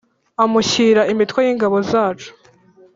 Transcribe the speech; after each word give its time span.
Amushyira 0.43 1.01
imitwe 1.13 1.39
y 1.45 1.49
‘ingabo 1.53 1.77
zacu. 1.89 2.29